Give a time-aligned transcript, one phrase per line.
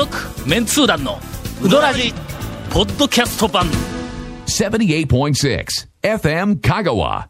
[0.00, 0.16] 続
[0.48, 1.18] メンツー団の
[1.62, 2.14] ウドラジ
[2.72, 3.66] ポッドキャスト版。
[4.46, 5.66] 78.6
[6.02, 7.26] FM Kagawa.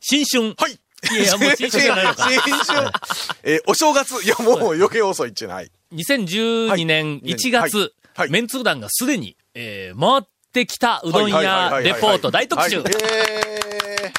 [0.00, 0.54] 新春。
[0.58, 0.72] はい。
[0.72, 2.28] いやもう新春じゃないのか。
[2.44, 2.90] 新春。
[3.44, 4.24] えーお正月。
[4.24, 5.70] いや、もう余計遅いっちゅうない。
[5.92, 7.90] 2012年1月、はい。
[8.16, 8.30] はい。
[8.30, 10.22] メンツー団がすでに、えー回っ
[10.52, 12.80] てきたうどん屋レポート大特集。
[12.80, 12.92] はい。
[12.92, 14.12] えー。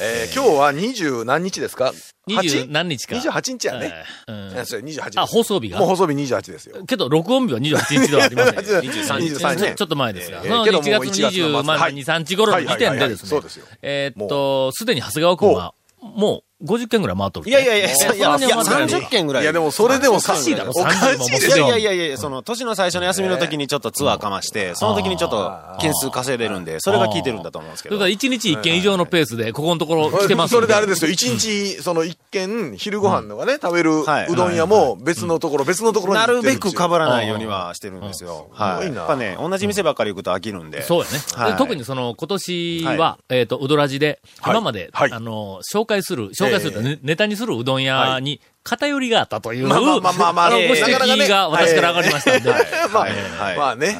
[0.00, 1.92] えー今日は二十何日ですか？
[2.36, 2.70] 二十 8?
[2.70, 3.16] 何日か。
[3.16, 3.92] 28日やね。
[4.28, 4.58] えーうん。
[4.58, 5.78] えそれ28あ、放送日が？
[5.78, 6.84] もう放送日28ですよ。
[6.86, 8.54] けど、録音日は28日ではありません。
[8.56, 9.74] 23 23ね。
[9.76, 11.94] ちょっと前ですが、えーけども1う月1月の20、まあ、はい。
[11.94, 13.28] 2、3日頃の時点でですね。
[13.28, 17.48] そうですよ、えーっと、すでに長谷川君は、もう50件ぐらい回っとる。
[17.48, 19.42] いやいやいや、いや、いや、そんなには回ってない30件ぐらい。
[19.42, 21.78] いや、でもそれでもおかしいだろおかしいですいやよ。
[21.78, 27.96] いやいやいや、その、年の最初の休みの時にちょっとツアーかまして、その時にちょっと件数稼いでるんで、それが効いてるんだと思うんですけど。
[27.96, 28.28] それから。
[28.28, 34.26] 1日1件以上のペースで、ここのところ来てますんそれであれですよ、一日、その一軒、昼ご飯のがね、食べるうはい。
[34.28, 38.48] うどん屋も別のところ、別のところになるべく被ぶらないようにはしてるんですよ。
[38.52, 38.94] はい。
[38.94, 40.82] やっぱね、同じ店ばっかり行くと飽きるんで。
[40.82, 41.56] そうやね。
[41.56, 44.54] 特にその、今年は、はえっ、と、うどらじで、はい。
[44.54, 45.12] 今まで、はい。
[45.12, 50.50] あの、紹介する、紹介すると、ねネタにするうどん屋に偏りがあったという、まあまあまあまあまあ。
[50.50, 52.50] のご指摘が私から上がりましたんで、
[52.92, 53.12] まあはい。
[53.12, 53.56] はい。
[53.56, 53.96] まあね。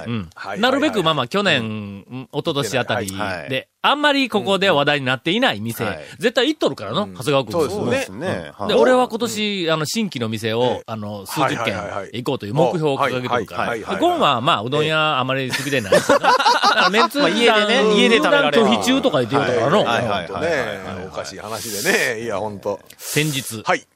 [0.58, 2.28] なるべく、まああ、まあ、去年、うん。
[2.32, 3.48] 一昨年あたりはい。
[3.48, 5.98] で、あんまりここで話題になっていない店、はい。
[6.18, 7.52] 絶対行っとるからの、長谷川君。
[7.52, 11.86] そうですよねで俺は今年、あの、新規の店を、あの、数十はい軒はい。
[11.86, 11.90] はい。
[11.90, 12.10] はい。
[12.22, 13.60] 行こうという目標を掲げてるから。
[13.62, 13.68] はい。
[13.68, 13.76] はい。
[13.76, 13.82] はい。
[13.82, 13.94] はい。
[13.96, 16.02] でゴンは、まあ、うどん屋あまり好きでないし
[16.92, 18.64] メンツ家でね家で食べられる。
[18.66, 19.84] 拒否中とか言って言うたからの。
[19.84, 20.06] はい。
[20.06, 20.26] はい。
[20.26, 21.38] ほんとね、おかしい。
[21.38, 22.22] 話でね。
[22.22, 22.26] い。
[22.26, 22.78] や、ほんと。
[22.98, 23.86] 先日、はい。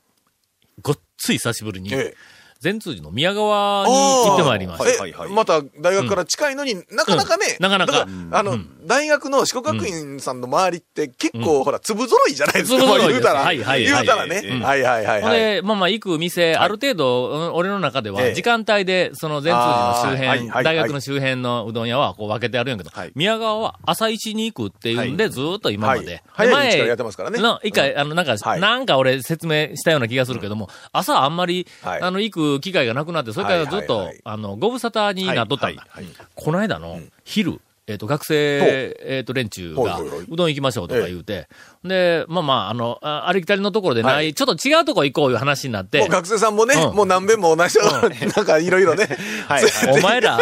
[1.25, 2.17] つい久しぶりに、ええ。
[2.61, 5.29] 善通寺の宮川に行ってまいりました。
[5.29, 7.63] また大学から近いのになかなかねう、ん。
[7.63, 8.07] なかなか。
[8.31, 12.79] あの、大学の四国学院さんの周りって結構、ほら、粒揃いじゃないですか。
[12.79, 13.41] 粒揃い言うたら。
[13.41, 13.85] はいはいはい。
[13.85, 14.43] 言うたらね。
[14.45, 14.63] うん。
[14.63, 18.35] はいはいはいで、まあまあ、行く店、ある程度、うん俺の中では、ええ。
[18.35, 23.13] 時間帯で、その善通寺の周辺、はい大学の周辺のうどん屋はこう分けてあるんやけど、はい。
[23.15, 26.23] 宮川は朝一に行くっていうんで、ずーっと今まで。
[26.27, 26.49] はい。
[26.49, 27.41] で早いやってますからね。
[27.41, 28.61] の一回、あの、なんか、はい。
[28.61, 32.01] なんか俺説明したような気がするけども、朝あんまり、はい。
[32.03, 35.87] あの、行く機会がなくなって、それからずっと、はいはいはいあの、ご無沙汰になっとったんだ。
[35.89, 41.49] はいはいこの間の昼、えっ、と、学生、えっ、と、連中がうどん行きましょうとか言うて、
[41.85, 44.33] で、まあまあ、あの、あありきたりのところでない、はい。
[44.33, 46.09] ちょっと違うとこ行こういう話になって。
[46.09, 46.95] 学生さんもね、うん。
[46.95, 49.07] もう何遍も同じような、なんかいろいろね。
[49.47, 50.39] はいお前ら、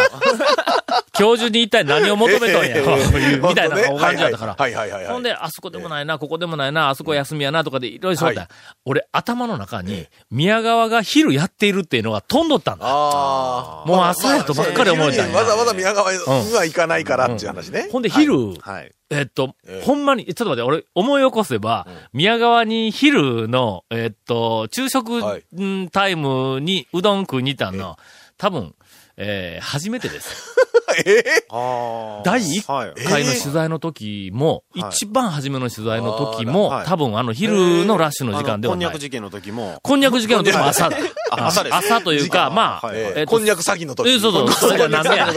[1.13, 2.77] 教授に一体何を求めとんや、
[3.47, 5.07] みたいな感じだったから。
[5.07, 8.33] ほんで、あそこでもないな、ここでもないな、あそこ休みやな、とかでいろいろしょった。
[8.33, 8.49] んやはい。
[8.85, 12.85] 俺、頭の中に、宮川が昼やっているっていうのが飛んどったんだ。
[12.85, 15.37] もう朝やとばっかり思えたんや。
[15.37, 16.19] わざわざ宮川に
[16.53, 17.89] は行かないからっていう話ね。
[17.91, 18.91] ほんで、昼、はい。
[19.09, 19.85] えっと、ええ。
[19.85, 25.21] ほんまに、ちょっと待って、俺、思い起こせば、宮川に昼の、えっと、昼食、
[25.91, 27.97] タイムにうどん食いに行ったの、
[28.37, 28.73] 多分、
[29.17, 30.55] えー初めてです。
[31.05, 32.93] ええあ第一はい。
[33.07, 34.89] 回の取材の時も、はい。
[34.91, 36.85] 一番初めの取材の時も、はい。
[36.85, 38.77] 多分あの昼のラッシュの時間ではない。
[38.77, 39.79] こんにゃく事件の時も。
[39.81, 40.89] こんにゃく事件の時も 朝
[41.31, 41.75] 朝です。
[41.75, 42.97] 朝というか、まあ、はい。
[42.97, 44.09] ええっとえこんにゃく詐欺の時。
[44.09, 44.51] えそうそう。
[44.51, 45.27] それじゃなや。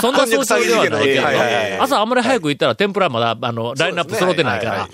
[0.00, 1.82] そんな早朝ではないけど。
[1.82, 4.82] 朝あんまり早く行ったら天ぷらまだ、あの、ラインナップ揃ってないから。
[4.84, 4.88] う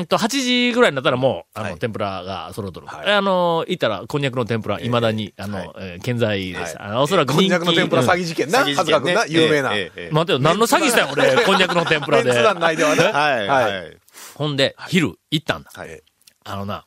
[0.00, 1.78] んと、8時ぐらいになったらもう、あの、はい。
[1.78, 2.86] 天ぷらが揃っとる。
[2.86, 3.12] はい。
[3.12, 6.76] あの、行ったら、こんにゃくの天ぷら、未だに、あの、えー健在です。
[6.80, 8.60] あのおそらくんにゃくの天ぷら詐欺事件な。
[8.60, 9.70] はずかくんな、有名な。
[10.10, 12.24] 待てよ、何の詐欺したよ、俺、こんにゃくの天ぷらで。
[12.24, 13.04] メンツ団内ではね。
[13.04, 13.48] はい。
[13.48, 13.96] はい。
[14.34, 15.70] ほんで、昼、行ったんだ。
[15.74, 16.02] はい。
[16.44, 16.84] あのな、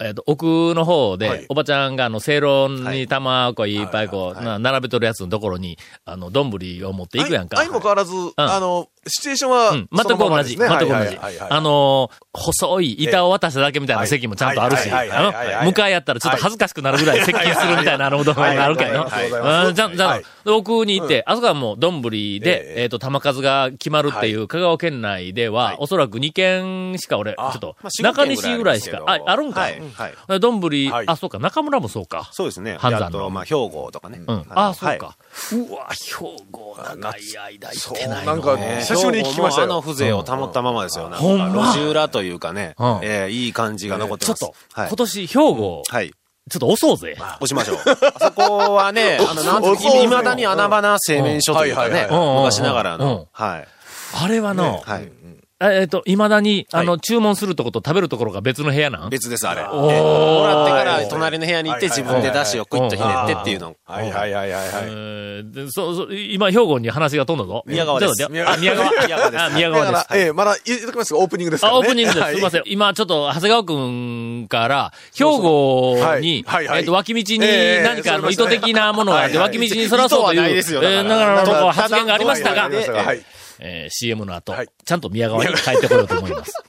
[0.00, 7.58] えっ、と、奥の方で、はいおばちゃんが、あの、正論はいに玉こういっぱいこう、並べとるやつのところに、あの、丼を持っていくやんか。
[7.60, 10.56] 愛も変わらず、あの、シチュエーションは、うん、全く同じ。
[10.56, 11.18] 全く同じ。
[11.50, 15.04] あのー、細い板を渡しただけみたいな席もちゃんとあるし、あ
[15.62, 19.06] の、向かいやったらちょっと恥ずかしくなるぐらい接近するみたいなあのうどんがあるけど、
[19.72, 29.80] じゃん、じゃ奥に行って、あそこはもう丼えで、ええっと、玉数が決まるっていう香川県内でははい、おそらく2軒しか俺、ちょっとまあ、中西ぐらいしか、あ、あるんかはい。
[30.28, 30.40] はい。
[30.40, 30.60] 丼、
[30.90, 32.28] はいあ、そうか、中村もそうか。
[32.32, 32.76] そうですね。
[32.78, 34.22] 半山のあと、まあ、兵庫とかね。
[34.26, 34.36] うん。
[34.36, 35.16] はいあ、そうはいか。
[35.52, 36.14] うわ、兵
[36.50, 38.32] 庫、長い間行ってないの。
[38.32, 38.56] なんか
[38.94, 41.08] 久しぶりに聞きましたよあの風情を保ったままですよ。
[41.08, 44.38] なんかほんま路地裏というかねうん、えーいい感じが残ってます。
[44.38, 44.96] ちょっと、はい今。
[44.96, 46.10] 年兵庫、はい。
[46.50, 47.16] ちょっと押そうぜ。
[47.18, 47.76] 押しましょう。
[47.78, 53.28] あそこはね、 あの、なんと、押そういまだに穴場な製麺所というかね昔ながらうんの。
[53.32, 53.68] はい。
[54.22, 55.10] あれはの、はい。
[55.72, 59.10] えっと、未だに、あの、注文するとこと食べるところが別の部屋なん？
[59.10, 59.60] 別です、あれ。
[59.62, 63.76] ええおーもらってから隣の部屋に行ってはい自分で出汁をクイッとひねってっていうの。
[63.86, 64.62] はいはいはいはい。
[64.62, 64.70] はい。
[64.86, 67.64] えーでそう、そう、今、兵庫に話が飛んだぞ。
[67.66, 68.30] 宮川です。
[68.30, 68.56] 宮川。
[68.58, 68.90] 宮川。
[69.30, 69.42] です。
[69.44, 71.80] あ、宮川です。、ええ、まだ言っときますが、オープニングですからあ、ね。
[71.80, 72.22] オープニングです。
[72.22, 72.32] はい。
[72.32, 72.62] すみません。
[72.66, 76.62] 今、ちょっと、長谷川くんから、兵庫に、はい。
[76.62, 76.78] はいはい。
[76.80, 79.58] えっと、脇道にええ何か、あの、意図的なものがあって、はいはい。
[79.58, 80.80] 脇道にそらそうという、意図はないですよ。
[80.80, 82.62] だからえーながらのこう発言がありましたが。
[82.62, 83.24] はい、はいはいはい
[83.66, 86.52] えー CM の後はい、ちゃんと宮川に帰ってこようと思います。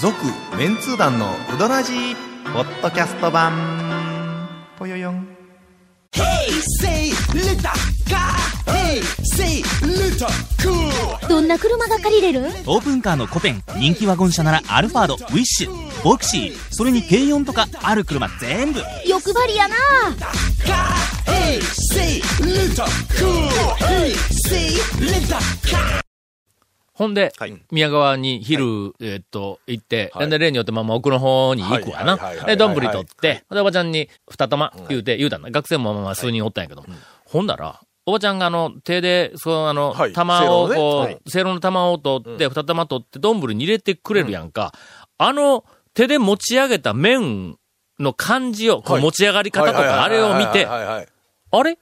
[0.00, 0.16] 続
[0.56, 2.14] メンツー団のウドラジー
[2.52, 4.48] ポッドキャスト版
[4.78, 5.28] ぽよよん.
[6.12, 6.50] Hey,
[6.80, 8.39] say cool.
[11.28, 12.40] どんな車が借りれる？
[12.66, 18.80] オープンカーのコペン、人気ワゴン車ならアルファード、ウィッシュ、ボクシー、それに軽4とかある車全部。
[19.06, 19.76] 欲張りやな.
[26.92, 32.42] ほんではい、宮川に昼、えーっと、行って、はいで、例によってまあまあ奥の方に行くわなはいはいはいは。
[32.44, 35.50] いで、丼取って、で、おばちゃんに二玉言うて、言うたんだ。
[35.50, 36.84] 学生もまあまあ数人おったんやけど、
[37.24, 40.94] ほんなら、おばちゃんがあの、手で、そのあのはい、玉をせいろのね。
[40.94, 41.20] こはい。
[41.24, 44.72] うせいろの玉を取って、二玉取って、丼に入れてくれるやんか。
[45.18, 45.64] あの、
[45.94, 47.56] 手で持ち上げた麺
[47.98, 49.02] の感じを、こうはい。
[49.02, 51.04] 持ち上がり方とか、あれを見て、あ
[51.62, 51.78] れ？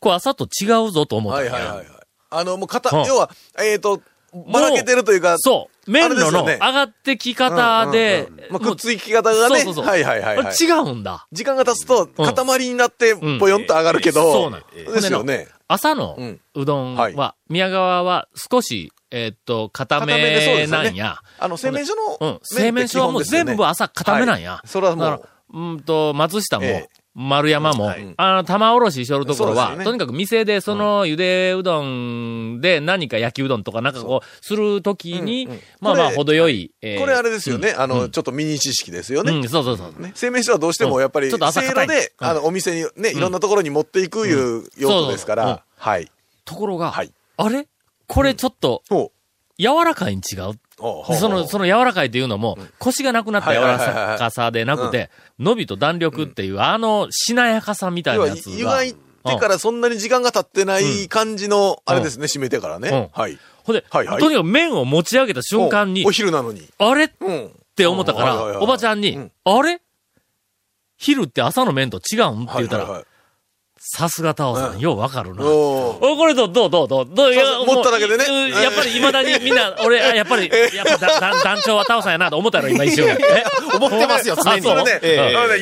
[0.00, 1.52] これ朝と違うぞと思ったんや。
[1.52, 1.96] はいはいはいはい。
[2.30, 3.04] あの、もう型、うん。
[3.04, 4.00] 要は、えっと、
[4.52, 5.79] ばらけてるというか、そう。
[5.90, 9.84] 麺のの上がってき方でまあ、くっつき方がね、そうそうそう。
[9.86, 10.54] はいはいはいはい。
[10.54, 11.26] 違うんだ。
[11.32, 12.34] 時間が経つと、うん。
[12.34, 15.48] 塊になって、ぽよんと上がるけど、そうなんですよね。
[15.66, 16.16] 朝の
[16.54, 21.18] うどんは宮川は少し、えーっと、固固めなんや。
[21.38, 22.40] あの、製麺所の、うん。
[22.42, 24.52] 製麺所はもう全部朝固めなんや。
[24.52, 24.68] はい。
[24.68, 28.14] それはもううんと、松下も、ええ丸山も、はい。
[28.16, 29.84] あの、玉おろししょるところは、ね。
[29.84, 35.60] とにかく店でそのゆでうどんで何か焼きうどんとかなんかこう、するときに、うんうん。
[35.80, 39.32] まあまあ、程よい、えーこれあれですよね、あの、うんちょっとミニ知識ですよね。
[39.32, 40.00] うん、そうそうそう。
[40.00, 42.26] ね、製麺所はどうしてもやっぱり、うんちょっと朝せいで、うん。
[42.26, 46.08] あの、お店にね、いろんなところに持っていくいう用途ですから、はい。
[46.44, 47.12] ところが、はい。
[47.36, 47.66] あれ？
[48.06, 49.10] これちょっと、ほ
[49.58, 50.59] 柔らかいに違う？
[50.80, 58.56] その、その柔らかいっていうのも、腰がなくなった柔らかさでなくて、伸びと弾力っていう、あの、しなやかさみたいなやつが。
[58.56, 62.82] 湯がいてからそんなに時間が経ってない感じの、あれですね、締めてからうん。
[62.82, 63.10] ね。
[63.12, 63.38] はい。
[63.64, 66.66] ほんで、とにかく麺を持ち上げた瞬間におお、昼なのに。
[66.78, 67.04] あれ？
[67.04, 67.50] っうん。
[67.76, 69.80] て思ったから、おばちゃんにうん、あれ？
[70.96, 72.44] 昼って朝の麺と違うん？
[72.44, 73.04] って言ったら。
[73.82, 75.42] さすがタオさん、ようわかるな。
[75.42, 78.24] おこれどう、どう、どう、どう、どう、いやそうそう持っただけでね。
[78.50, 83.08] やっぱり未だにみんな、 俺、あやっぱり、やっぱだ団団長はタオさんやなと思ったやろ、今一瞬。
[83.08, 83.16] え？
[83.74, 84.70] 思ってますよ、常に。
[84.70, 84.84] あそう？
[84.84, 85.00] ね、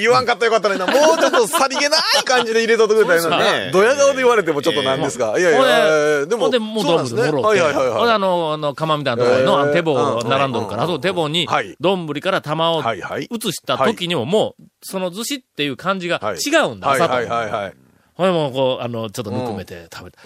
[0.00, 0.86] 言わんかったらよかったのにな。
[0.86, 5.38] もうちょっとさりげない感じで入れとってくれたらいいのにそうですねドヤ顔で言われてもちょっとなんですが。
[5.38, 7.60] いやいや、でも、ほんで、もうそうなんでもろうて。
[7.62, 8.10] はいはいはいほんで、はい。
[8.14, 10.28] あの、あの、釜みたいなところの、えーあの手棒うん。
[10.28, 16.38] 並んどるから、うんその手棒にはい、丼から玉を移した時にも、もう、その寿司っていう感じがはい。
[16.38, 17.14] 違うんだ、はい朝と。
[17.14, 17.50] はいはい。
[17.52, 17.74] はい。
[18.18, 20.18] ほんで、もう、こう、あの、ちょっとぬくめて食べて。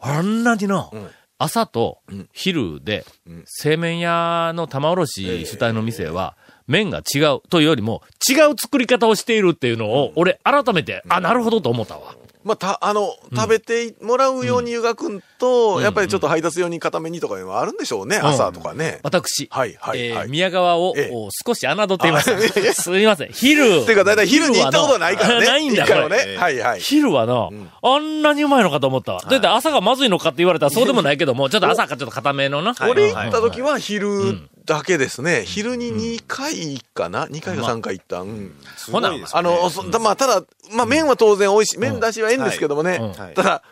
[0.00, 2.00] あんなにのん、朝と
[2.32, 3.06] 昼で、
[3.46, 6.36] 製麺屋の玉おろし主体の店は、
[6.66, 12.14] 麺が違うというよりも、違う作り方をしているっていうのを、俺、改めて、あ、なるほどと思ったわ。
[12.44, 19.00] まあ、た、あの、食べてもらうように湯がくんと、んやっぱりちょっと配達用に固めにとかいうのはあるんでしょうね、朝とかね。
[19.02, 21.10] 私、はいはいえーはい宮川を、え
[21.46, 22.74] 少し侮っていました。
[22.74, 23.28] すみません。
[23.32, 23.84] 昼。
[23.84, 25.46] ていうか、だいたい昼に行ったことはないからね。
[25.48, 26.36] ないんだ一回もこれね。
[26.36, 26.80] はいはい。
[26.80, 27.50] 昼はな、
[27.82, 29.22] あんなにうまいのかと思ったわ。
[29.28, 32.74] だって朝がまずいのかって言われたらそうでもないけども、ちょっと朝かちょっと固めのな。
[32.88, 35.44] 俺はい行った時は昼だけですね。
[35.46, 38.20] 昼に2回かな ?2 回か3回行った。
[38.20, 38.52] うん。
[38.92, 41.78] ほな、あの、そまあ、ただ、まあ、麺は当然美味しい。
[41.78, 43.00] 麺出しはええんですけどもね。
[43.34, 43.62] ただ、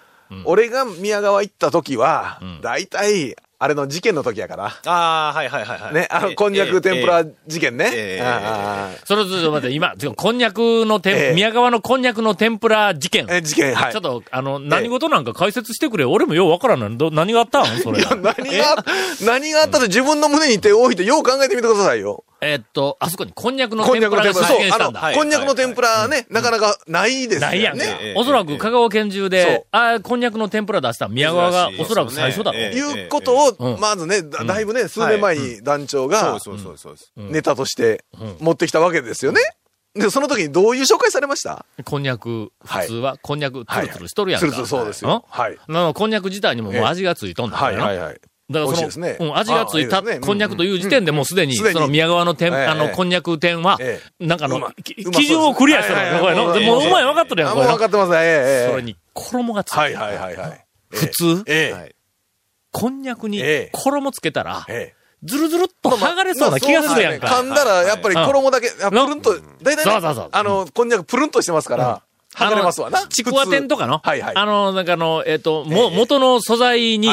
[0.44, 4.66] 俺が宮川行った時はん、大体、あれの事件の時やから。
[4.66, 5.94] ああ、はいはいはいはい。
[5.94, 7.90] ね、あの、こんにゃく天ぷら事件ね。
[7.90, 13.26] ええああそれちょっと待って、今、こんにゃくの天、ええ宮川のこんにゃくの天ぷら事件。
[13.30, 13.92] え事件、はい。
[13.92, 16.04] ちょっと、あの、何事なんか解説してくれ。
[16.04, 17.78] 俺もようわからんのど何があったん？
[17.78, 18.02] それ。
[18.02, 18.34] 何が、
[19.24, 22.24] 何があったら自分の胸に手を置いてよう考えてみてくださいよ。
[22.40, 24.50] えーっと、あそこにこんにゃくの天ぷらがにゃくの天ぷら。
[24.50, 25.00] そう、あの、出現したんだ。
[25.00, 27.46] はいこんにゃくの天ぷらね、なかなかないですよね。
[27.46, 27.78] ないやん。
[28.16, 32.58] おそらく香川県中で、あこんにゃくの天ぷら出した宮川がおそらく最初だろ。
[32.58, 36.38] ええいうことを、うんまずね、だだいぶね、数年前に団長が。
[37.16, 38.04] ネタとして
[38.40, 39.40] 持ってきたわけですよね。
[39.94, 41.64] で、その時にどういう紹介されました？
[41.86, 44.46] こんにゃく、はい普通はこんにゃくツルツルしとるやんか。
[44.46, 45.24] ツルツルそうですよ。
[45.30, 45.56] はい。
[45.94, 47.76] こんにゃく自体にももう味がついとんだかはい。
[47.76, 48.20] はいはい。
[48.48, 49.16] だからその、ね。
[49.18, 52.66] うん、味がついたこんにゃくという時点でもうすでに、その宮川の店、ええ。
[52.66, 56.44] あの、こんにゃく店はえ、なんかあの基準をクリアしてるこれの。
[56.44, 58.12] もううまい分かっとるやん、あ、これ分かってます。
[58.12, 58.68] ね。
[58.70, 59.82] それに衣がついてる。
[59.82, 60.66] はいはいはいはい。
[60.90, 61.44] 普通
[62.70, 63.70] こんにゃくにええ。
[63.72, 64.96] 衣つけたら、ええ。
[65.24, 67.26] ずるずるっと剥がれそうな気がするやんか。
[67.26, 72.02] 噛んだら、やっぱり衣だけ、あプルンと、大体あの、こんにゃくプルンとしてますから、
[72.36, 72.98] 剥がれますわな。
[72.98, 74.36] あのちくわ天とかの、はいはい。
[74.36, 77.08] あの、なんかあの、えっ、と、も、元の素材に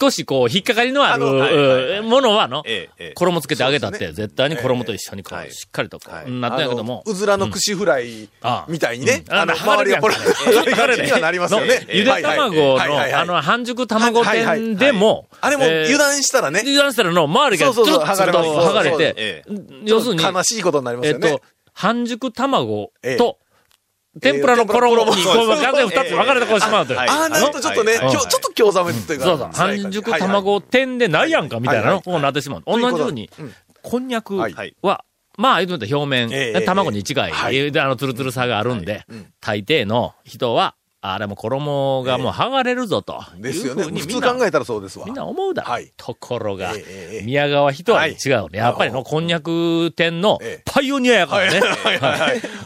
[0.00, 3.12] 少しこう、引っかかりのある、あのはいはいものはの、ええええ。
[3.14, 4.12] 衣つけてあげたって、ね。
[4.12, 6.30] 絶対に衣と一緒にこう、はいしっかりとこう、はい。
[6.30, 7.02] なったんやけども。
[7.06, 9.34] あの、うずらの串フライああみたいにね、うん。
[9.34, 10.02] あの、剥がれるやん。
[10.02, 11.86] か周りがこれ、剥がれにはなりますよね。
[11.88, 11.94] の。
[11.94, 19.52] ゆで卵の、あの、半熟卵店でも、あれもえー油断したらね、油断したらの、周りがちょっと剥がれて、ええ
[19.84, 21.28] 要するに、悲しいことになりますよね。
[21.28, 21.42] えっと。、
[21.72, 23.16] 半熟卵ええ。
[23.16, 23.38] と、
[24.20, 26.98] 天ぷらの衣に、ええこう、完全に二つ分かれてこうしまうという。
[26.98, 29.24] はいああなるとちょっとね、ちょっと興ざめというか。
[29.24, 32.62] そうそう、半熟卵店でないやんか、みたいなの、こうなってしまう。
[32.66, 34.48] 同じようにうん、こんにゃくは
[35.36, 37.50] まあ、言うと表面ええ、卵に近い、あ
[37.88, 40.74] の、ツルツルさがあるんでうん、大抵の人は、
[41.14, 43.22] あれも衣がもう剥がれるぞと。
[43.38, 43.82] ですよね。
[43.82, 45.06] いうふうに普通考えたらそうですわ。
[45.06, 45.70] みんな思うだろ。
[45.70, 46.72] はいところが
[47.24, 48.60] 宮川一味違うね。
[48.60, 51.60] はいやっぱりの、こんにゃく店のええパイオニアやからね。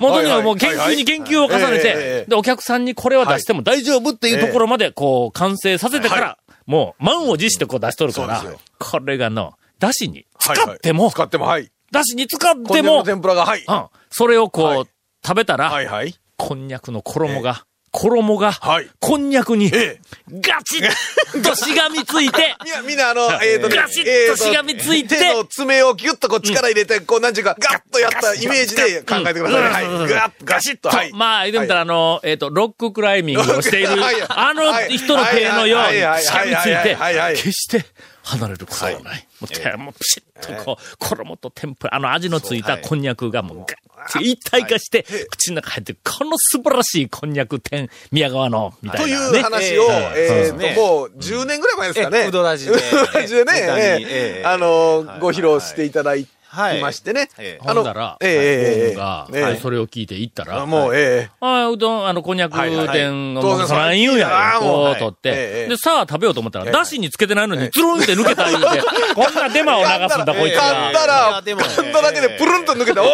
[0.01, 8.45] もうとにかくもう研究に研究を重ねてえ、で、お客さんにこれは出しても大丈夫っていうところまで、こう、完成させてかはら、もう、満を持してこう出しとるから
[8.79, 11.71] これがの、だしに使っても、使っても、はい。
[11.91, 13.65] だしに使ってこんにゃくのも、天ぷらが、はい。
[13.67, 14.85] うん、それをこはいう
[15.25, 16.15] 食べたら、はいはい。
[16.37, 18.89] こんにゃくの衣が、衣が、はい。
[19.01, 20.01] こんにゃくに、ええ。
[20.41, 31.13] ガチッとしがみついて、みんな、みんなあの、えっとね、ガシッとしがみついて手の爪をギュッとこう力入れて、こう、なんちゅうか、ガッとやったイメージで考えてくださいガッ、ガシッと、はい。
[31.13, 36.83] まあ、言ってみたら、あの、えっ、と、ロッククライミングをしている はい、あの人の手のようにしがみつい。
[36.83, 36.97] て
[37.37, 37.85] 決して
[38.31, 39.27] 離れることはない。
[39.41, 49.41] もう手、もうピシッとこう、衣と天ぷら、あの味のついたこんにゃくがもうガッて一体化して、口の中入って、この素晴らしいこんにゃく店、宮川の、みたといいな、ね。
[49.41, 50.67] う話を、えそうですね。
[50.69, 52.19] ーと、もう10年ぐらい前ですかね。
[52.25, 52.73] えうどらじで。
[52.73, 52.81] うど
[53.13, 55.19] らじで ね、あのはい。
[55.19, 56.81] ー、ご披露していただいはい。
[56.81, 57.29] ましてね。
[57.39, 57.65] ええ。
[57.65, 58.89] あのほんだら、ええええええ。
[58.91, 59.43] 僕が、ええ。
[59.43, 61.31] はいそれを聞いて行ったら、もう、ええ。
[61.41, 62.89] ああ、うどん、あの、こんにゃくはいはい。
[62.89, 64.31] 店の、そらん言うやん。
[64.33, 64.99] ああもうこうはい。
[64.99, 66.73] 取って、で、さあ食べようと思ったら、ええ。
[66.73, 68.83] だしにつけてないのに、つるんって抜けた言うて、
[69.15, 70.93] こんなデマを流すんだ、こいつ噛んが。
[70.93, 73.03] だら、噛んだだけでプルンと抜けた。
[73.03, 73.09] おい。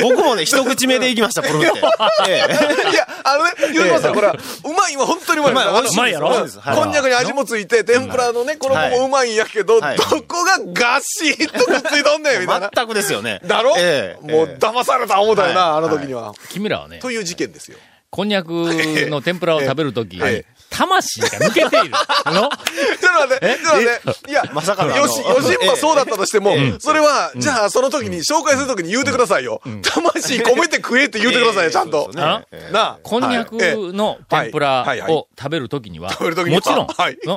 [0.00, 1.80] 僕もね、一口目で行きました、プルンって。
[2.28, 2.46] え
[2.88, 2.90] え。
[2.92, 4.34] いや、あのね、言うてますよ、これは。
[4.34, 5.52] うまい今、本当にうまい。
[5.66, 6.30] うまいやろ？
[6.30, 9.98] こんにゃくに味もついて、天ぷらのね、衣もうまいんやけど、どはい。
[9.98, 12.59] こがガシッとくっついとんねん、みたいな。
[12.74, 13.40] 全くですよね。
[13.46, 13.74] だろ？
[13.78, 16.34] ええもう騙された思ったよな、あの時には。
[16.50, 17.78] 君らはね、という事件ですよ。
[18.10, 21.94] こんにゃくの天ぷらを食べるとき、え え魂が抜けている。
[22.24, 22.42] あの？
[22.42, 24.30] ちょっと待って、ちょっと待って。
[24.30, 29.60] いや、まさかのよし、よしんばそうだったとしても、それは、じゃあ、その時に、紹介する時に言うてくださいよ。
[29.82, 32.10] 魂込めて食えって言うてくださいよ、ちゃんと。
[32.16, 32.98] あなあ。
[33.02, 33.52] こんにゃく
[33.92, 36.88] の天ぷらを食べる時にはもちろん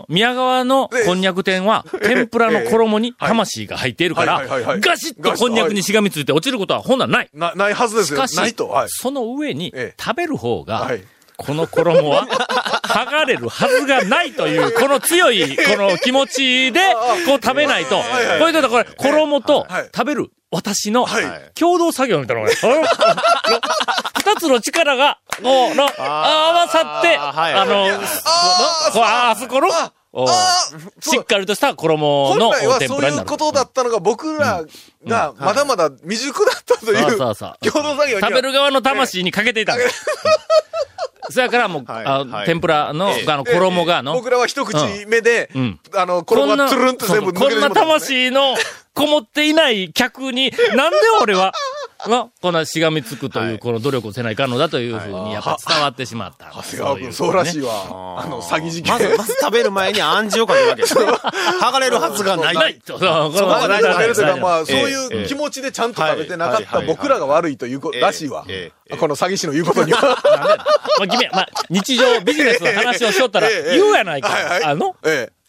[0.08, 4.44] 宮川のこんにゃく店は、天ぷらの衣に魂が入っているから
[4.80, 7.30] ガシッとこんにゃくにしがみついて落ちることはほんならない。
[7.34, 8.18] な、ないはずですよ。
[8.18, 8.70] しかしないと。
[8.70, 8.90] はい。
[8.90, 10.02] その上にええ。
[10.02, 11.04] 食べる方がはい、
[11.38, 12.28] この衣は、
[12.84, 16.80] 剥がれるはずがないという、この強い、この気持ちで、
[17.26, 18.60] こう食べないと、こはいはいうい。
[18.60, 21.52] うとこれ、衣とはい食べる私のはい。
[21.56, 22.54] 共同作業みたいなのが、
[24.18, 29.70] 二つの力が、こう、の、合わさって、あの、あこうあそこの、
[31.00, 33.24] しっかりとした衣本の天ぷらになる。
[33.24, 34.64] いうことだったのが僕ら
[35.08, 37.72] がまだまだ未熟だったといそううそうそう。
[37.72, 39.76] 共同作業食べる側の魂にかけていた。
[41.30, 42.46] そやからもう、はいあはい。
[42.46, 44.78] 天ぷらの、あの、衣がの、僕らは一口
[45.08, 45.62] 目でうん。
[45.62, 48.32] うん、あの、こつるんと全部抜けこんなしまったんですね。
[48.32, 48.56] 魂の
[48.94, 51.54] こもっていない客に、なんで俺は、
[52.10, 56.52] が、こんなしがみつくという、この努力をせないかんのだというふうに、やっぱ伝わってしまった。
[56.54, 57.74] 長谷川君、そうらしいわ。
[57.74, 58.24] わ。
[58.24, 59.00] あの、詐欺事件ま。
[59.00, 61.06] ず、まず食べる前に暗示をかけるわけです ね。
[61.62, 62.56] 剥がれるはずがない。
[62.56, 63.00] ないと。
[63.00, 68.46] そうこそこまで食べるというか、まあ、そうえいうえ気持ちでちゃんと食べてなかった僕らが悪いということらしいわ
[69.00, 70.02] この詐欺師の言うことには。
[71.00, 74.30] まあ、君は、まあ、日常ビジネスの話をしとったら、言うやないか。
[74.64, 75.44] あの、ええ。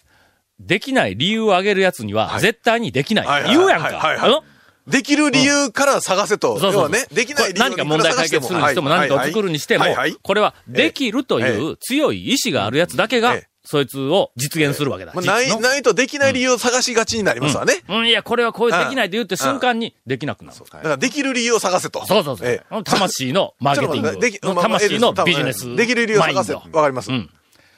[0.60, 3.50] できない理由を挙げるやつには、はい絶対にできない。
[3.50, 4.16] 言うやんか。
[4.20, 4.44] あの
[4.86, 6.58] できる理由から探せと。
[6.58, 9.84] そうそう要はね、できない理由何か問題解決するにしても何かを作るにしても
[10.22, 15.12] これはできるという強い意志があるやつだけがええ、そいつを実現するわけだ。
[15.14, 17.82] まあない、ないとできない理由を探しがちになりますわね。
[17.88, 20.58] うん、いや、これはこうできないと言って瞬間にできなくなる。
[20.58, 22.04] だからできる理由を探せと。
[22.04, 22.82] そうそうそうええ。
[22.84, 25.76] 魂のマーケティンちょっと待ってでき魂のビジネス。
[25.76, 26.52] できる理由を探せ。
[26.52, 27.14] わかりますう。
[27.14, 27.30] ん。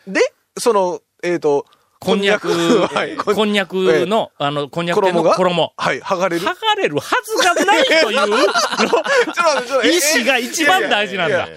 [0.08, 0.20] で、
[0.58, 1.66] その、えっと、
[1.98, 3.16] こんにゃく、はい。
[3.16, 3.74] こんにゃく
[4.06, 5.72] の、あの、こんにゃく店の衣。
[5.76, 6.46] はい、剥がれる？
[6.46, 11.48] 剥がれるはずがないという 意志が一番大事なんだ。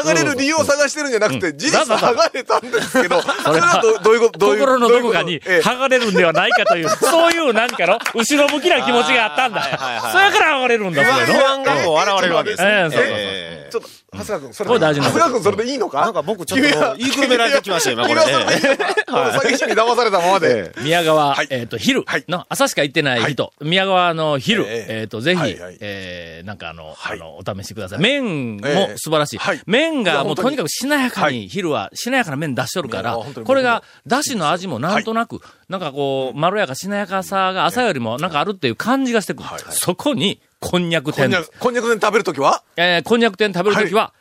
[0.00, 5.76] 剥がれる理由を探してるんじゃなくて、事実剥がれたんですけど、 それれははどどういうことどういう心のどこかにどういうことええ。
[5.76, 9.60] 剥がれるんではないかという、 そういう何かの後ろ向きな気持ちがあったんだ。
[9.60, 11.40] はいはいはいそやから剥がれるんだ、それの。
[11.40, 12.68] 不安がこう現れるわけですね。
[12.68, 13.12] ええそうそうそう。
[13.16, 16.00] ええちょっと、長谷川君、それこれ大事な長谷川君、それでいいのか？
[16.02, 20.72] なんか僕ちょっと言いくるめられてきましたよ今これ詐欺師に騙されたままで。
[20.82, 21.46] 宮川、はい。
[21.50, 22.04] えっ、と、昼。
[22.06, 22.24] はい。
[22.28, 25.00] の、朝しか行ってない人、宮川の昼、ええ。
[25.00, 25.76] えっ、と、ぜひ、はいはい。
[25.80, 27.18] えーなんかあの、はい。
[27.18, 27.98] あの、お試しください。
[27.98, 29.38] 麺もええ素晴らしい。
[29.38, 31.48] はい麺がもうとにかくしなやかに、はい。
[31.48, 39.48] 昼はしなやかな麺出しとるからこれが、だしの味もなんとなく、なんかこう、まろやかしなやかさが朝よりもなんかあるっていう感じがしてくる。
[39.48, 42.62] はいそこに、こんにゃく店こんにゃく、こんにゃくで食べるときは？
[42.76, 44.12] えーこんにゃく店食べるときは、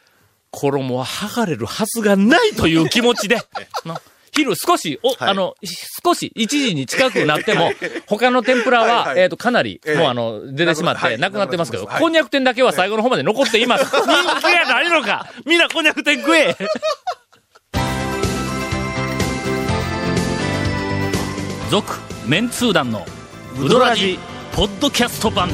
[0.52, 3.38] 衣は剥がれるはずがないという気持ちで、
[3.86, 4.00] の
[4.36, 5.56] 昼少し、お、あの、
[6.04, 7.72] 少し、1時に近くなっても、
[8.06, 11.18] 他の天ぷらは、えっ、と、かなり、ええもうあの、出てしまって、はい。
[11.18, 13.86] なくなってますけど、こんにゃく店だけは最後の方まで残っています。
[13.86, 15.28] 人気がないのか？
[15.46, 16.56] みんなこんにゃく店食え。
[21.72, 21.94] 続、
[22.28, 23.06] メンツー団の、
[23.60, 24.20] ウドラジ、
[24.54, 25.50] ポッドキャスト版。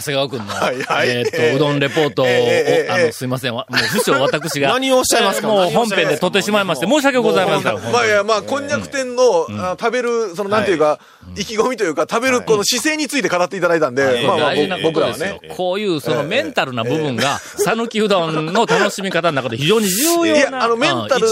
[0.00, 1.08] 長谷川くんの、はいはい。
[1.08, 4.68] えっ、と、うどんレポートを、ええええあの、すいません、わもう、不詳私が。
[4.74, 5.48] 何をおっしゃいますか？
[5.48, 7.92] もう本編で撮ってしまいまして、申し訳ございません。
[7.92, 10.98] まあいや、まあ、こんにゃく店の、あ食べる、その、なんていうか、
[11.36, 15.40] 意気込みというか、食べるこの姿勢について語っていただいたんで、まあまあ、大事なことです僕らはね。
[15.48, 15.54] よ。。
[15.54, 21.30] こういうそのメンタルな部分が、讃岐うどんの楽しみ方の中で非常に重要なあの、メンタル。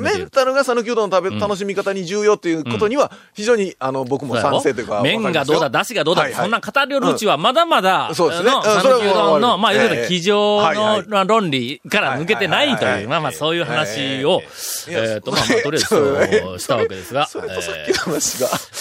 [0.00, 5.00] メンタルが讃岐うどんの食べ、楽しみ方に重要っていうことには、非常に、あの、僕も賛成というか。
[5.02, 6.42] 麺がどうだ、出汁がどうだ、はいはい。
[6.42, 7.81] そんな語りよるうちはまだまだ、
[8.14, 14.42] そうですねの讃岐うどんの、まあ、言うたらええ机上の論理から抜けてないという、まあまあ、そういう話を、
[14.88, 17.28] えっと、まあまあ、とりあえずしたわけですが、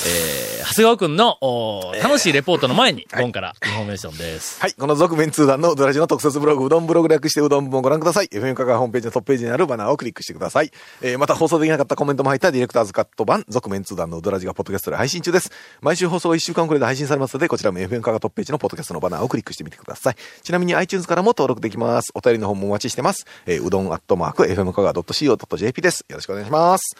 [0.05, 0.51] え。
[0.59, 4.61] ー長谷川くんの、お楽しいレポートの前に、今からインフォメーションです。
[4.61, 4.73] はい。
[4.73, 8.27] この続麺通団のうどラジの特設ブログ、うどんブログ略してうどん部もご覧ください。
[8.27, 10.71] FM カがホームページのトップページにあるバナーをクリックしてください。
[11.01, 15.51] えー、また放送できなかったコメントも入ったディレクターズカット版、続面通談のうどらじがポッドキャストで配信中です。
[15.81, 20.15] 毎週放送1週間くらいで配信されますので、こちらも FM カがトップページのポッドキャストのバナーをクリックしてみてください。
[20.43, 22.11] ちなみに iTunes からも登録できます。
[22.15, 23.25] お便りの方もお待ちしてます。
[23.45, 26.05] えー、うどんアットマーク FM カが .co.jp です。
[26.09, 26.95] よろしくお願いします。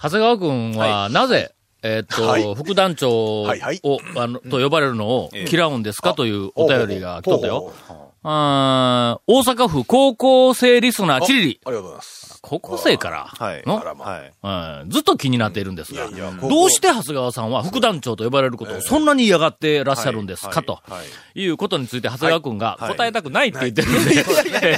[0.00, 1.52] 長谷川くんは、なぜ、
[1.82, 3.80] えーっと、はい副団長を、はいはい
[4.16, 6.14] あの、と呼ばれるのを嫌うんですか？
[6.14, 7.72] というお便りが来とったよ。
[8.28, 11.60] あー大阪府高校生リスナーチリリ。
[11.64, 12.26] ありがとうございます。
[12.42, 13.24] 高校生から？
[13.24, 13.62] はい。
[13.66, 14.32] の、はい。
[14.82, 21.02] うんずっと気になっているんですが、どうして長谷川さんは副団長と呼ばれることをそんなに嫌がってらっしゃるんですか、はいとは
[21.34, 24.14] いいうことについて長谷川くんがはい答えたくないって言ってるんで、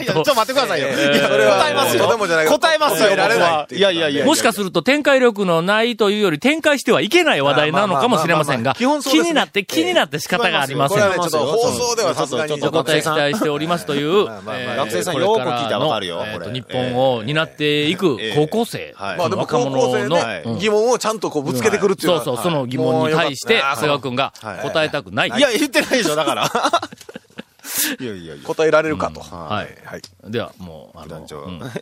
[0.05, 0.89] ちょっと待ってくださいよ。
[0.89, 2.05] いやそれは答えますよ。
[2.05, 3.51] とてもじゃない答えますよ、られ僕ない。
[3.51, 4.27] いうはいやいやいや。
[4.27, 10.99] もしかすると展開力のないというより展開してはいけない話題なのかもしれませんが、気になって気になって仕方がありません。
[10.99, 12.55] これはね、ちょっと放送ではさすがに。
[12.55, 22.17] お答え期待しておりますという、学生さんよく聞いたらわかるよ日本を担っていくええ高校生、はいまあでも若高校生者の、疑問をちゃんとこうぶつけてくるっていう。
[22.17, 25.29] そうそう、その疑問に対して、長谷川くんがはい答えたくない。
[25.29, 26.51] いや、言ってないでしょ、だから。
[28.01, 28.45] いやいやいや。
[28.45, 29.21] 答えられるかと。
[29.21, 29.69] はい。
[29.85, 30.03] はい。
[30.31, 31.27] では、もう、あの、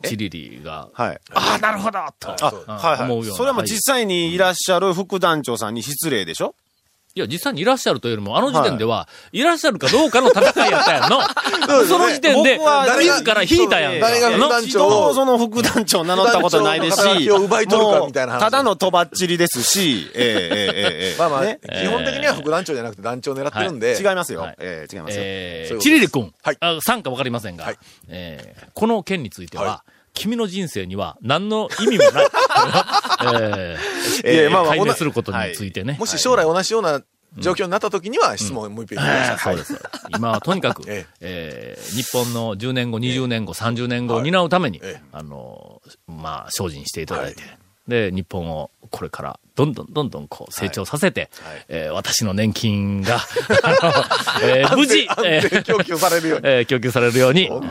[0.03, 1.21] チリリが、はい。
[1.33, 2.35] ああ、なるほどと。
[2.67, 3.11] あ、はいはい。
[3.11, 6.55] 思うようなそれはもう実際にいらっしゃる副団長さんに失礼でしょ？
[7.17, 11.23] いや、実際にいらっしゃるというよりも、あの時点では、い、らっしゃるかどうかの戦いやったやんの。
[11.89, 14.01] その時点で、僕は自ら引いたやんか。
[14.11, 21.59] 誰がもその副団長名乗ったことないですし、奪い取るかみたいなただのとばっちりですし、 ええええええまあまあ、ね。
[21.63, 23.99] 基本的には副団長じゃなくて団長を狙ってるんで。
[23.99, 24.41] 違いますよ。
[24.43, 24.57] はい。
[24.59, 25.23] ええ違いますよ。
[25.25, 26.35] えー、チリリ君。
[26.43, 26.57] はい。
[26.61, 27.79] あ参加わかりませんが、はい。
[28.09, 29.83] えーこの件については、は
[30.17, 32.27] 君の人生には何の意味もない。
[33.45, 35.97] えーいやまあまあ解明することについてね。
[36.01, 37.03] もし将来同じような
[37.39, 39.57] 状況になった時には質問をもう一遍ください。
[39.57, 39.83] そうです。
[40.17, 47.43] 今はとにかく、ええー日本の10年後、20年後、30年後を担うために、ええあの、まあ、精進していただいて、
[47.89, 51.31] で、日本をこれからどんどんどんどんこう成長させて、
[51.69, 53.21] えー私の年金が、
[54.43, 56.49] えー無事、安定安定供給されるように。
[56.49, 57.63] えー供給されるように、頑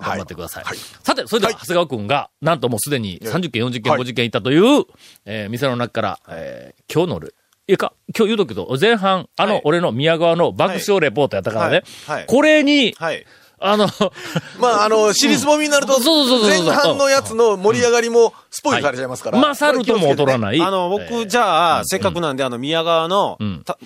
[0.00, 0.64] 張ってください。
[0.64, 0.76] はい。
[1.02, 1.60] さて、それでは、はい。
[1.60, 4.02] 長谷川くんが、なんともうすでに30件、40件、はい。
[4.02, 4.84] 50件いったという、
[5.24, 7.34] えー店の中から、えー今日のル
[7.68, 9.62] いやか、今日言うとくけど、前半、あの、はい。
[9.64, 12.16] 俺の宮川の爆笑レポートやったからね、はい。
[12.18, 12.26] はい。
[12.26, 13.24] これに、はい。
[13.64, 13.86] あの、
[14.58, 19.38] まあ、あの、尻すぼみになると、前半のやつの盛り上がりもスポイルされちゃいますから。
[19.38, 20.60] 勝るとも劣らない。
[20.60, 23.38] あの、僕、じゃあ、せっかくなんで、あの、宮川の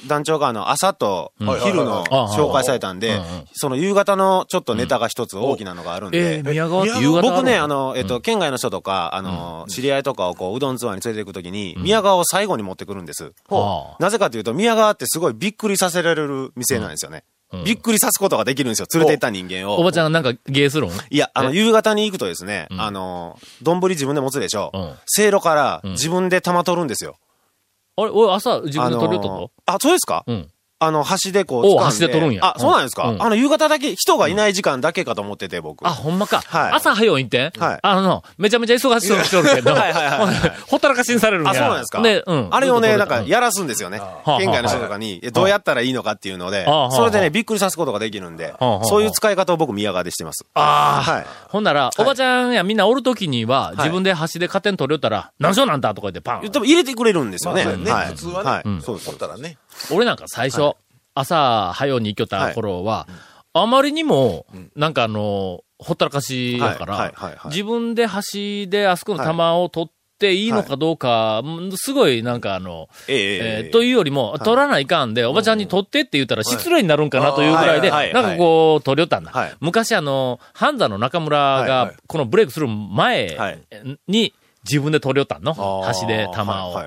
[0.07, 3.21] 団長が、あの、朝と昼の紹介されたんで
[3.53, 13.33] その夕方のちょっとネタが一つ大きなのがあるんえー、で、宮川って夕方僕ね、ああの、の、えっと、県外の人とか、あの、知り合いとかをこう、うどんツアーに連れて行くときに、宮川を最後に持ってくるんです。
[13.49, 14.03] はあ。
[14.03, 17.25] なぜかというと、宮川ってすごいびっくりさせられる店なんですよね。
[17.65, 19.79] びっくりさすことができるんですよ、連れて行った人間を。
[19.79, 20.91] おばちゃんなんかゲーするん？
[21.11, 21.55] いや、あの、え？
[21.55, 24.71] 夕方に行くとですね、あの、丼自分で持つでしょ。
[24.75, 24.95] うん。
[25.07, 27.17] せいろから自分で玉取るんですよ。
[27.97, 30.25] あれ、俺朝自分で取るってあのこあ、そうですか？
[30.27, 30.51] とうん。
[30.79, 32.55] あの、端でこう、掴ん端で取るんや。
[32.55, 33.23] あ、そうなんですか、うん。
[33.23, 35.87] あの、夕方だけ、人がいない時間だけかと思ってて、僕。
[35.87, 36.43] あ、ほんまか。
[36.47, 36.73] はい。
[36.73, 37.53] 朝早う行ってん？
[37.59, 37.79] はい。
[37.81, 40.53] あの、めちゃめちゃ忙しそうにしとるけど、はいはいはいはい。
[40.69, 41.53] ほったらかしにされるんや。
[41.53, 42.03] あ、そうなんですか？
[42.03, 42.49] で、うん。
[42.51, 44.01] あれをね、なんか、やらすんですよね。
[44.03, 50.45] あ県外の人とかに、えどうやったらいいのかっていうのであ、あそれでね、びっくりさすことができるんであ、そういう使い方を僕、宮川でしてます。
[50.53, 51.27] ああ、はい。
[51.49, 53.79] ほんなら、おばちゃんやみんなおるときには、い。
[53.79, 56.51] 自分で端で勝手に取りよったら、何しようなんだとか言ってパン。
[56.51, 57.63] でも入れてくれるんですよね。
[57.65, 58.51] 普通はね。
[58.51, 58.69] はい。
[58.69, 59.57] んそうです取ったらね。
[59.91, 60.76] 俺なんか最初、
[61.17, 63.09] 朝早うに行きよった頃は、
[63.53, 67.49] あまりにも、なんかあの、ほったらかしやから、はいはいはいはい。
[67.49, 78.07] 自分で端であそこの玉を取っていいのかどうか、うんすごいなんかあの、ええというよりも、取らないかんで、おばちゃんに取ってって言ったら失礼になるんかなというぐらいで、はい。
[78.07, 79.33] はいなんかこう、取りよったんだ。
[79.33, 79.55] はい。
[79.61, 83.59] 昔あの、ハンザの中村はいはがい、このブレイクする前はい。
[84.09, 85.53] に、自分で取りよったんの。
[85.53, 85.85] あー。
[85.85, 86.79] 端で玉を。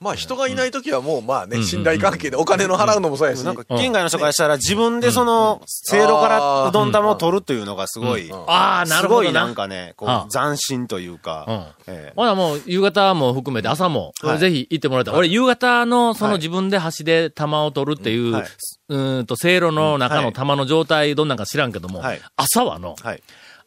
[0.00, 3.42] まあ、人がいないときはもう、まあね、信頼関係でお金の払うのもそうやし。
[3.42, 3.44] い。
[3.44, 9.24] なんか、県外の人からしたら、自分でその、せいろからうどん玉を取るというのがすごい、ああ、なするほどな。
[9.26, 10.26] ごいなんかね、こあ。
[10.26, 12.12] う、斬新というかうん、ええ。
[12.16, 14.38] ほなもう、夕方も含めて朝も、はい。
[14.38, 15.14] ぜひ行ってもらいたい。
[15.14, 16.38] 俺、夕方の、そのはい。
[16.38, 18.46] 自分で端で玉を取るっていう、はい。
[18.88, 22.20] うーんと、せいろの中の玉の状態、どんなんか知らんけども、はい。
[22.36, 23.22] 朝はの、はい。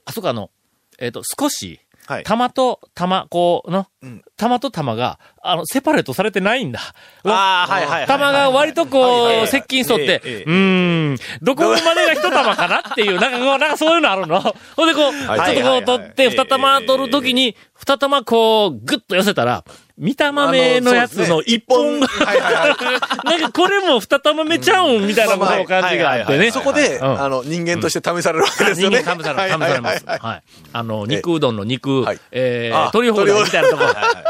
[0.06, 0.50] あそこあの、
[0.98, 2.24] えっ、と、少し、はい。
[2.24, 3.88] 玉と玉、こう、の、
[4.36, 6.80] 玉と玉が、あの、セパレートされてないんだ。
[7.24, 8.08] ああ、はいはいはい。
[8.08, 14.42] 玉が割とはいこう、はい接近しとってうーん、どこまでが一玉かなっていう、 なんかこう、なんかそういうのあるの。
[14.42, 19.64] ほんでこう、ちょっとこう取って、二玉取るときに、二玉こう、ぐっと寄せたら、
[19.98, 23.40] 見たまめのやつの一本が、はいはいはい。
[23.40, 26.52] なんかこれも二玉目ちゃうんみたいなことの感じがあってね。
[26.52, 29.02] そこで、うんあの、人間として試されるわけですよね。
[29.02, 30.06] 人間試され、試されます。
[30.06, 30.44] はいはいはいはい。
[30.74, 33.84] あの、肉うどんの肉はい、えー、あ取り放題みたいなとこ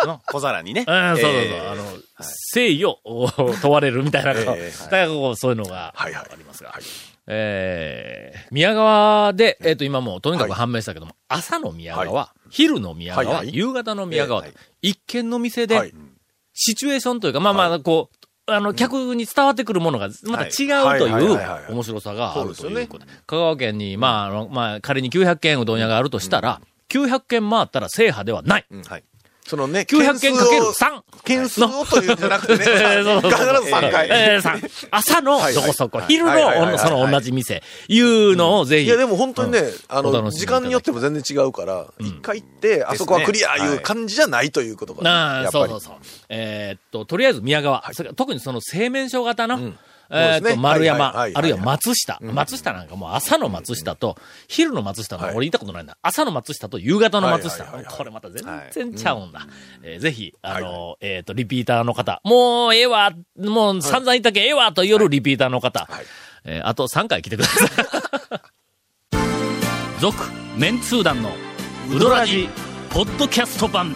[0.05, 0.21] ろ。
[0.27, 0.83] 小皿にね。
[0.85, 1.41] うん、そうそうそう。
[1.41, 2.99] ええあの、誠意を
[3.61, 4.51] 問われるみたいな、だか
[4.91, 6.73] らこう、そういうのがあはいはいりますが。
[7.27, 13.55] えー、宮川で、えっ、と、今もうとにかく判明したけども、朝の宮川、昼の宮川、はいはい。
[13.55, 15.93] 夕方の宮川と、ええ一軒の店で、はい。
[16.53, 21.71] シチュエーションというか、まあまあ、こう、あの、客に伝わってくるものが、また違うとはいはいはいいうはいはい。
[21.71, 22.81] 面白さがあるとそうですよね。
[22.81, 23.05] いうこと。
[23.05, 23.11] で。
[23.25, 26.59] 香川県に、まあ、あの、まあ、仮に900軒うどん屋があるとしたら、
[26.89, 28.65] 900軒回ったら制覇ではない。
[28.87, 29.03] はい。
[29.45, 31.01] そのね、900件かける件数を3。
[31.23, 33.31] 件数をというんじゃなくてね、必ずえーそうそう。
[33.31, 34.07] そう3回。
[34.09, 34.57] えーさ
[34.91, 35.53] 朝のはいはい。
[35.53, 38.85] どこそこ、はい昼のその同じ店、いうのをぜひ。
[38.85, 45.65] いや、でも本当にね、あの、時間によっても全然違うから、一回行って、あそこはクリアいう感じじゃないということが、なあ、やっぱり。
[45.65, 45.79] そうそう。
[45.81, 45.95] そう。
[46.29, 47.83] えーっと、とりあえず宮川、
[48.15, 49.73] 特にその製麺所型の、
[50.13, 54.15] えーっと、丸山、あるいは松下、松下なんかもう朝の松下と、
[54.47, 55.35] 昼の松下の、はい。
[55.35, 55.97] 俺言ったことないんだ。
[56.01, 57.65] 朝の松下と夕方の松下。
[57.65, 59.47] これまた全然ちゃうんだ。
[59.81, 66.05] えーぜひ、あの、えーっと、リピーターの方、もうええわ、もう散々言ったけんええわと夜リピーターの方、はい。
[66.45, 67.69] えーあと3回来てください。
[69.99, 70.17] 続、
[70.57, 71.31] メンツー団の
[71.89, 72.49] ウドラジ、
[72.89, 73.95] ポッドキャスト版。